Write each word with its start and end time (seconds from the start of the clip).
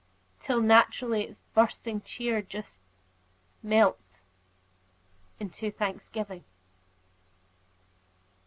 Till 0.39 0.61
naturally 0.61 1.25
its 1.27 1.43
bursting 1.53 2.01
cheer 2.01 2.41
Just 2.41 2.79
melts 3.61 4.21
into 5.39 5.69
thanksgiving. 5.69 6.43